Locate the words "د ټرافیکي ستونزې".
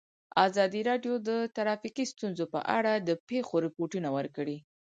1.27-2.45